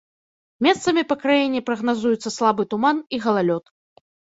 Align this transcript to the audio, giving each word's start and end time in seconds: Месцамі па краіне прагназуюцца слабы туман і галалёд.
Месцамі 0.67 1.03
па 1.11 1.19
краіне 1.25 1.63
прагназуюцца 1.69 2.29
слабы 2.41 2.61
туман 2.77 2.97
і 3.17 3.25
галалёд. 3.25 3.77